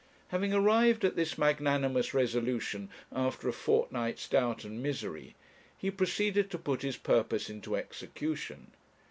Having 0.29 0.51
arrived 0.55 1.05
at 1.05 1.15
this 1.15 1.37
magnanimous 1.37 2.11
resolution 2.11 2.89
after 3.11 3.47
a 3.47 3.53
fortnight's 3.53 4.27
doubt 4.27 4.63
and 4.63 4.81
misery, 4.81 5.35
he 5.77 5.91
proceeded 5.91 6.49
to 6.49 6.57
put 6.57 6.81
his 6.81 6.97
purpose 6.97 7.51
into 7.51 7.75
execution. 7.75 8.71